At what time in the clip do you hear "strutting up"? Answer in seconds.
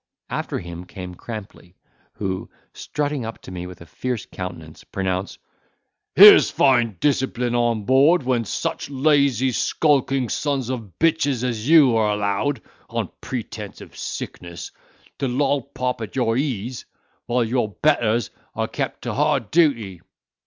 2.73-3.39